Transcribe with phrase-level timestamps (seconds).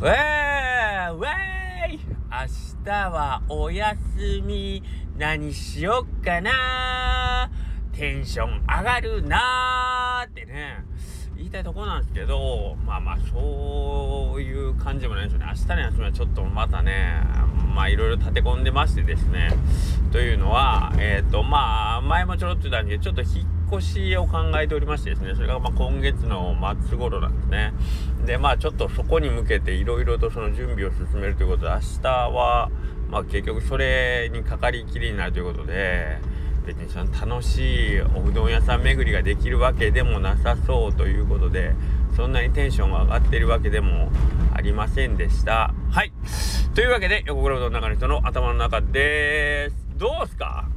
[0.00, 1.98] ェーウェー
[2.30, 3.98] 明日はお休
[4.44, 4.80] み。
[5.16, 7.50] 何しよっかな。
[7.92, 10.84] テンション上がるなーってね。
[11.36, 15.52] 言いたいとこなんですけどまあまあそういう感じもないんですよね。
[15.52, 17.20] 明日の休みはちょっとまたね
[17.74, 19.50] まあいろいろ立て込んでましてですね。
[20.12, 26.56] というのはえっ、ー、とまあ前もちょろっと言ったんでちょっと引っ越しを考えておりましてですねそれがま今月の
[26.88, 27.72] 末頃なんですね。
[28.26, 32.70] でまあちょっとそこに向けていろいろとその準備を進めるということで明日は
[33.10, 36.18] まあ結局それにかかりきりになるということで
[36.66, 41.72] 別にその楽しいおうどん屋さん巡りができるわけでもなさそうということで
[42.14, 44.10] そんなにテンションが上がってるわけでも
[44.52, 45.72] ありませんでした。
[45.90, 46.12] はい。
[46.74, 49.76] というわけで横黒うどんの中の人の頭の中です。
[49.96, 50.68] どうすか？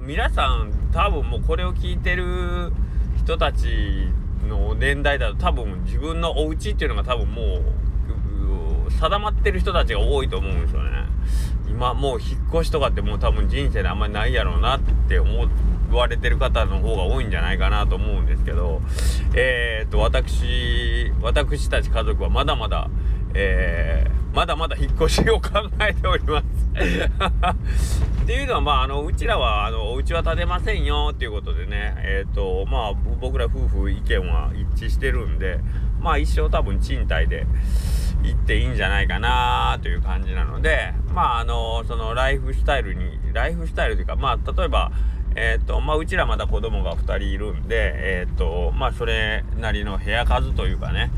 [0.00, 2.72] 皆さん多分もうこれを聞いてる
[3.16, 4.08] 人たち
[4.48, 7.42] の年代だと多分自分のお家っていうのが多分も
[8.88, 10.90] う定まってる人たちが多いと思うんですよね。
[11.68, 15.48] 今もう引っ越しとかってもう多分人生であんまりないやろうなって思
[15.90, 18.82] われてる方の方が多いんじゃないかなと思うんですけど
[19.34, 22.90] えー、っと私私たち家族はまだまだ
[23.34, 23.91] えー、
[24.32, 26.46] まだまだ引っ越しを考えております。
[28.22, 31.94] っていうのはまああのうちらはあのお家は建てませんよっていうことでね。
[31.98, 35.60] えっ、ー、とまあ僕ら夫婦意見は一致してるんで
[36.00, 37.46] まあ一生多分賃貸で
[38.22, 44.92] 行っていいんじゃないかなという感じなのでまああのそのライフスタイルにライフスタイルというかまあ例えば
[45.34, 51.10] えっ、ー、とまあうちらまだ子供が2人いるんでえっ、ー、とまあそれなりの部屋数というかね。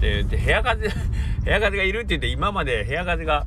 [0.00, 0.80] でで部屋数
[1.44, 3.46] 部屋風がいるって言って今まで部屋風が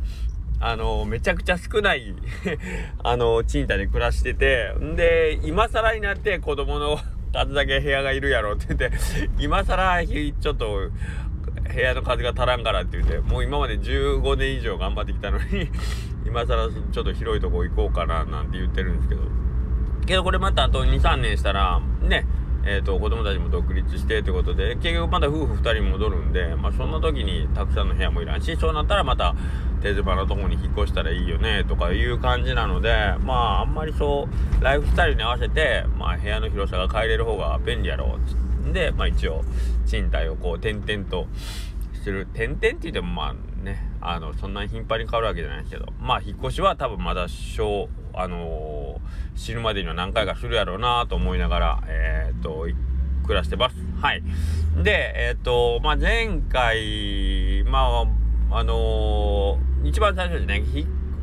[0.59, 2.13] あのめちゃくちゃ少ない
[3.03, 6.99] あの賃貸で暮らしててんで今更になって子供の
[7.33, 8.97] 数だけ部屋がいるやろって言って
[9.39, 10.89] 今更ちょっと
[11.73, 15.69] 部屋の数が足らんからって言ってもう今まで15年以上頑張ってきたのに
[16.25, 19.21] 今更ちょっと広いとこ行こうかななんて言ってるんですけど。
[20.05, 22.25] けどこれまたあと23年したらね
[22.63, 29.35] えーと、子供たちも独立してということで結局まだ夫婦2人戻るんで、まあ、そんな時にたくさんの部屋もいらんしそうなったらまた
[29.81, 34.27] 手狭なとこに引っ越したらいいよねとかいう感じなのでまああんまりそ
[34.59, 38.41] うライフスタイルに合わせて、まあ、部屋の広さが変えれる方が便利やろうっ
[38.73, 39.43] で、まあ、一応
[39.85, 41.27] 賃貸をこう点々と
[42.03, 42.27] する。
[42.33, 52.67] 点々って言ってもまあねあのそんなに頻繁に変わるわけじゃないですけどまあ引っ越しは多分まだ小あのー、死ぬまでには何回かするやろうなと思いながらえー、っと
[53.23, 53.75] 暮らしてます。
[54.01, 54.23] はい。
[54.83, 58.05] でえー、っとまあ前回ま
[58.49, 60.63] ああのー、一番最初にね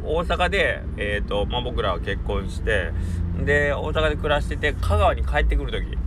[0.04, 2.92] 大阪で、えーとまあ、僕らは結婚して
[3.44, 5.98] で大阪で暮らしてて香川に帰ってくる時。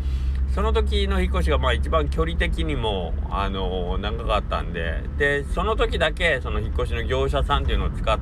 [0.53, 8.19] その時の引っ越しがまあ一番距離的にも、あのー、長かったんで、で、その時だけその引っ越しの業者さんっていうのを使っ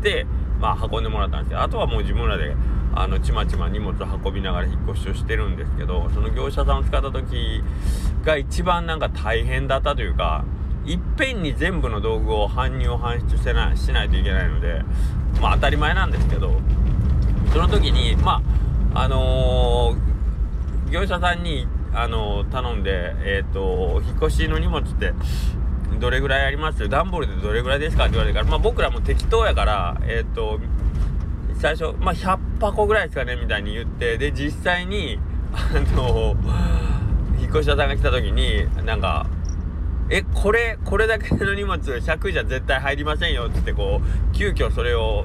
[0.00, 0.26] て、
[0.60, 2.54] まあ運んでもらったんですけど、あとはもう自分らで、
[2.94, 3.94] あの、ちまちま荷物
[4.24, 7.62] 運びながら引っ越しをしてるんですけど、その業者さんを使った時
[8.24, 10.44] が一番なんか大変だったというか、
[10.86, 14.82] いっぺんに全部の道具を搬入搬出してないしないといけないので、
[15.40, 16.60] まあ当たり前なんですけど、
[17.52, 18.42] その時に、ま
[18.94, 20.10] あ、あのー
[20.90, 25.12] 業者さんにあの頼んでえっ、ー、と引っ越しの荷物って
[25.98, 26.88] どれぐらいあります？
[26.88, 30.60] 段ボールでどれぐらいですかって言われてからまあ僕らも適当やからえっ、ー、と
[31.58, 35.18] 最初まあ100箱ぐらいですかねみたいに言ってで実際に
[35.52, 36.36] あの
[37.38, 39.26] 引っ越し屋さんが来た時になんか
[40.08, 45.24] えこれこれだけの荷物100じゃ絶対入りませんよっつってこう急遽それを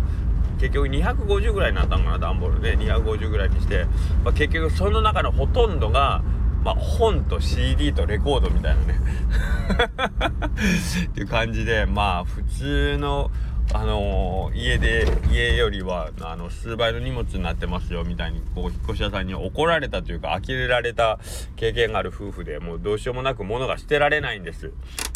[0.60, 2.78] 結局250ぐらいになったのかな段ボールで。
[2.78, 3.86] 250ぐらいにして、
[4.24, 6.22] まあ、結局その中のほとんどが、
[6.66, 9.00] まあ、本と CD とレコードみたいなね。
[11.08, 13.32] っていう感じでまあ普通の
[13.74, 21.20] あのー、家で家よりはあの数倍の荷物になってますよみたいにこう引っ越し屋さんに怒られたというか呆れられた
[21.56, 24.72] 経験がある夫婦でもうどうしようもなく物が捨てられないんです。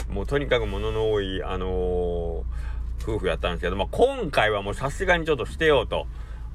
[0.09, 2.69] もうとにかく物の多いあのー
[3.01, 6.07] 夫婦やったんですけど、まあ、今回はもうさすがにちょっと捨てようと。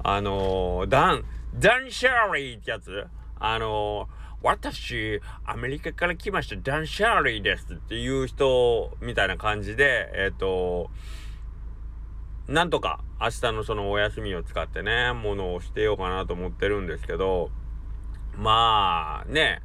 [0.03, 1.25] あのー、ダン、
[1.59, 3.07] ダン・シャーリーってやつ。
[3.39, 10.91] あのー、私、アメリカから来ました、ダン・シャーリーですっていう人みたいな感じで、えっ、ー、と、
[12.47, 17.49] なんとか明日のそのお休みを使ってね、ものを捨てようかなと思ってるんですけど、
[18.37, 19.63] まあ、ね、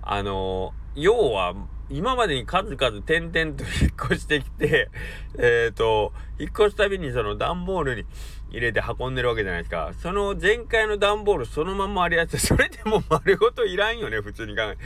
[0.00, 1.56] あの要は、
[1.88, 4.90] 今までに数々点々と引っ越してきて、
[5.38, 8.06] えっ、ー、と、引っ越すたびにその段ボールに
[8.50, 9.92] 入れて運んでるわけじゃないですか。
[9.98, 14.76] その前回の段ボールそのままあるやつ、それでも丸ごといらんよね、普通に考え。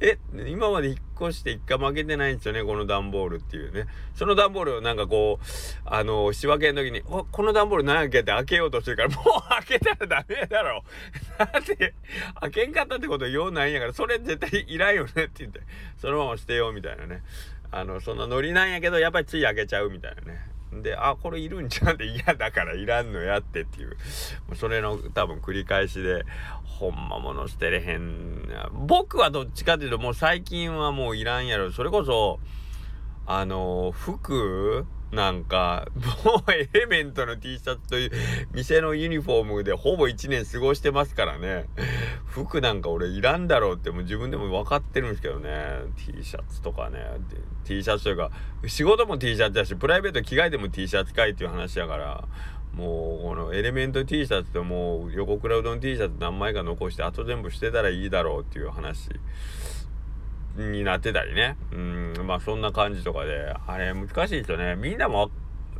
[0.00, 0.18] え、
[0.48, 3.86] 今まで引っ越して一回負けてないんですよね、この段ボールっていうね。
[4.14, 5.46] その段ボールをなんかこう、
[5.84, 10.82] あの、仕分けの時に、お、この段ボール何やっけって開けようとしてるから、もう開けたらダメだろ。
[11.38, 11.94] だって、
[12.40, 15.60] 開けんかったってこと言うないんやから、それ絶対いらんよねって言って、
[15.98, 17.22] そのまま捨てようみたいなね。
[17.70, 20.51] あの、そんなノリなんやけど、やっぱりつい開けちゃうみたいなね。
[20.80, 23.90] で、あ、これいるんちゃうんで嫌だからいらんのやってっていう。
[23.90, 23.94] も
[24.52, 26.24] うそれの多分繰り返しで、
[26.64, 28.48] ほんまもの捨てれへん。
[28.72, 31.70] 僕はどっちかっていうともう最近はもういらんやろ。
[31.72, 32.40] それこそ、
[33.26, 35.86] あの、服なんか、
[36.24, 38.10] もうエレメントの T シャツという
[38.54, 41.66] 店のユニフォームでほぼ1年過ごしてますからね。
[42.24, 45.50] 服なんか俺いらんだろうってもう自分でも分かってるんですけどね。
[45.96, 46.98] T シャツとかね。
[47.64, 48.30] T シャツというか、
[48.66, 52.24] 仕事も T シャツだし、プライベート着替えても T シャツかいっていう話だから、
[52.74, 59.10] もうこのエレメント T シャツってもう横クラウドの T シャツ何枚か残してあと全部捨てたらいいだろうっていう話。
[60.56, 61.56] になってたりね。
[61.72, 64.76] うん、まあそんな感じとかで、あれ難しいですよね。
[64.76, 65.30] みんなも、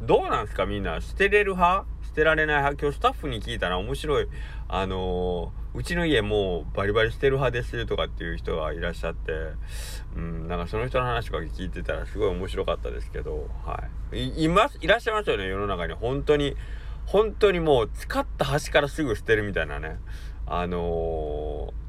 [0.01, 0.67] どうなんすか？
[0.67, 1.01] みんな。
[1.01, 1.87] 捨てれる派？
[2.03, 2.83] 捨てられない派？
[2.83, 4.29] 今日スタッフに聞いたら面白い。
[4.69, 9.33] あのー、うちの家もうバリバリ捨てる派ですとかっていう人がいらっしゃって、
[10.17, 14.29] うん、なんかその人の話とか聞いてたらすごい面白かったですけど、はい。
[14.29, 15.95] い、います、いらっしゃいますよね、世の中に。
[15.95, 16.57] 本当に、
[17.07, 19.99] 本当にもう使った端からすぐ捨てるみたいなね。
[20.47, 21.82] あのー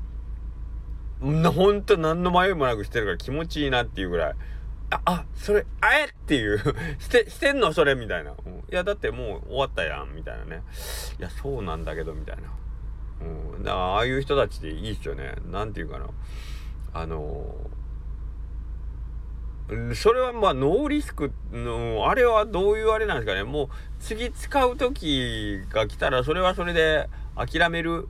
[1.21, 4.35] ほんと何の迷いもなくしてるから気持ちいいなっていうぐらい。
[4.89, 6.59] あ、あ、それ、あえっていう
[6.99, 8.31] して、してんのそれみたいな。
[8.31, 10.61] うん、いや、だってもう終わったやん、みたいなね。
[11.19, 12.43] いや、そうなんだけど、みたいな。
[13.55, 13.63] うん。
[13.63, 15.35] だから、ああいう人たちでいいっすよね。
[15.51, 16.07] なんていうかな。
[16.93, 23.43] あのー、それはまあノーリスクの、あれはどういうあれなんですかね。
[23.43, 23.67] もう
[23.99, 28.07] 次使う時が来たらそれはそれで諦める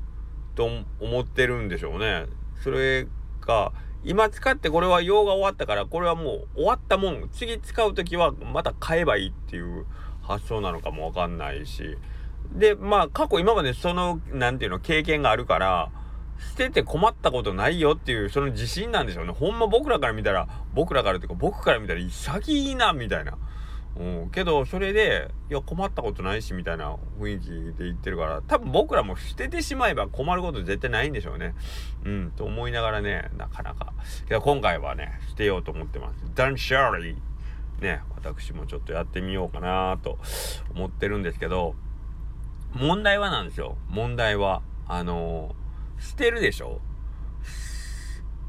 [0.55, 0.67] と
[0.99, 2.25] 思ってるんでしょうね。
[2.63, 3.07] それ
[3.41, 3.73] が、
[4.05, 7.29] 今使ってこれは用が終わったから、これはもう終わったもん。
[7.31, 9.85] 次使う時はまた買えばいいっていう
[10.21, 11.97] 発想なのかもわかんないし。
[12.53, 15.91] で、まあ過去今までその、なんていうの、経験があるから、
[16.51, 19.31] 捨てて困ったことないよっていうその自信なんでしょうね。
[19.31, 23.37] ほんま僕らから見たら、僕らからっていうか僕から見たら潔いな、みたいな。
[23.95, 31.53] うん、けどそれでいや困ったことないしみたいな雰囲気で言ってるから多分僕らも捨ててしまえば困ること絶対ないんでしょうね。
[32.03, 33.93] うんと思いながらねなかなか。
[34.27, 36.23] けど今回はね捨てようと思ってます。
[36.33, 40.17] ダンシャーリーね私もちょっとやってみようかなと
[40.73, 41.75] 思ってるんですけど
[42.73, 43.77] 問題はなんですよ。
[43.89, 46.81] 問題はあのー、捨てるでしょ？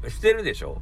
[0.07, 0.81] 捨てるでしょ？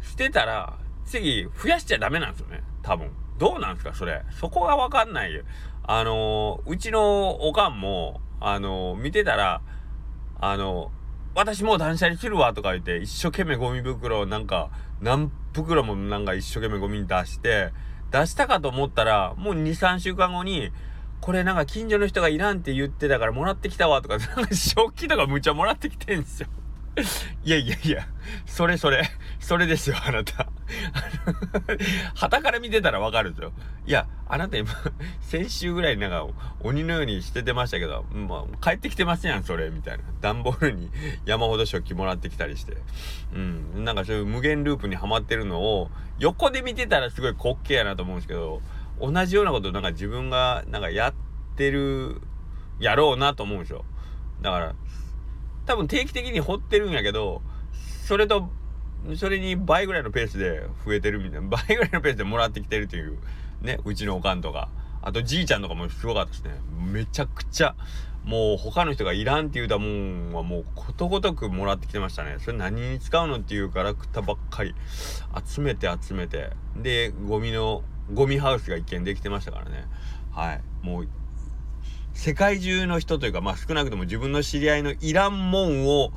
[0.00, 3.10] 捨てたら次増やしちゃダメなんですよね多分。
[3.38, 4.22] どうなんすか、それ。
[4.40, 5.42] そこがわかんないよ。
[5.82, 9.60] あのー、うちのおかんも、あのー、見てたら、
[10.40, 17.72] あのー、私もう断捨離するわとか言って、一生懸命ゴミ袋なんか、何袋もなんか一生懸命ゴミに出して、
[18.10, 20.70] 出したかと思ったら、もう2、3週間後に、
[21.20, 26.48] これなんか近所の人がいらんって言ってたからもらってきたわとか、なんか食器とかむちゃもらってきてんすよ。
[27.44, 28.08] いやいやいや、
[28.46, 29.08] それそれ、
[29.38, 30.48] それですよ、あなた。
[32.16, 33.52] 旗から見てたらわかるんですよ。
[33.86, 34.70] いや、あなた今、
[35.20, 36.26] 先週ぐらいなんか
[36.60, 40.04] 鬼のように捨ててましたけど、まあ、帰ってきてますやん、それ、みたいな。
[40.20, 40.90] 段ボールに
[41.26, 42.78] 山ほど食器もらってきたりして。
[43.34, 43.84] うん。
[43.84, 48.62] なんかそういう無限ループにはまってるのを、横で見てたらすごい滑稽やなと思うんですけど、
[49.00, 51.14] 同じようなことなんか自分がなんかやっ
[51.56, 52.22] てる、
[52.78, 53.84] やろうなと思うんですよ。
[54.40, 54.74] だから、
[55.66, 57.42] 多分定期的に掘ってるんやけど、
[58.06, 58.48] それと、
[59.16, 63.18] それに倍ぐらいのペースで増えてるみたいな、倍ぐらいのペースでもらってきてるという、
[63.60, 64.68] ね、うちのおかんとか。
[65.02, 66.50] あとじいちゃんとかもすごかったですね。
[66.78, 67.76] めちゃくちゃ、
[68.24, 72.38] もう他の人がいらんって言うたもんはもうことごとくもらってきてましたね。
[72.40, 74.74] それ何に使うのっていうガラクタばっかり
[75.44, 76.50] 集めて集めて。
[76.76, 79.86] で、ゴミの、ゴミハウスが一見できてましたからね。
[80.32, 80.60] はい。
[80.82, 81.08] もう
[82.16, 86.12] 世界中の人というか、まあ少なくとも自分の知り合いのいらんもんを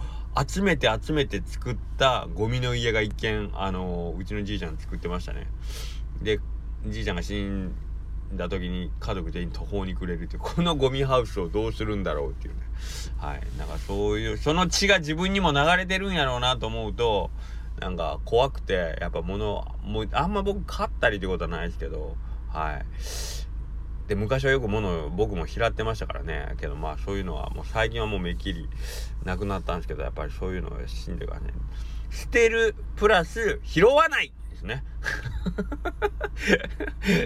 [0.48, 5.48] 集めて集めて作ったゴミの家が一見、あのうちのじいちゃん作ってましたね。
[6.22, 6.40] で、
[6.88, 7.74] じいちゃんが死ん
[8.34, 12.62] だ時に家族全員途方に暮れるっていう、このゴミハウスをどうするんだろうっていうね。
[13.18, 13.42] はい。
[13.58, 17.30] なんかそういう、その血が自分にも流れてるんやろうなと思うと、
[17.82, 22.16] なんか怖くて、やっぱ物、もうあんま僕買ったりってことはないですけど、
[22.48, 22.86] はい。
[24.10, 26.56] で昔はよく物を僕も拾ってましたからね。
[26.60, 28.68] けどまあそういうのはもう最近はもうめっきり
[29.24, 31.54] なくなったんですけどやっぱりそういうのを死んでからね。
[32.10, 34.84] 捨てるプラス拾わないですね。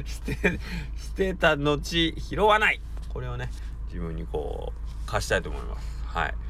[0.06, 0.60] 捨て
[0.98, 2.82] 捨てた後拾わない。
[3.08, 3.50] これをね
[3.88, 5.80] 自分にこう貸したいと思いま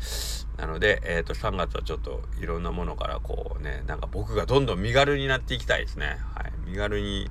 [0.01, 0.47] す。
[0.47, 0.57] はい。
[0.57, 6.17] なので、えーと、3月はちょっといろんなものからこうねなんか僕がどんどん身軽になっていきたいですね。
[6.33, 6.52] はい。
[6.65, 7.29] 身軽に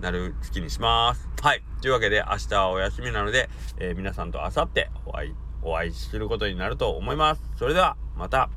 [0.00, 1.28] なる月にします。
[1.42, 1.62] はい。
[1.80, 3.48] というわけで明日はお休みなので、
[3.78, 7.42] えー、皆さんと明後日お会いお会いすることになると思います。
[7.56, 8.50] それではまた。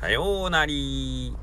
[0.00, 1.34] さようなり